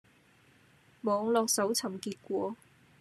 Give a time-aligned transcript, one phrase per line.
[1.03, 2.55] 網絡搜尋結果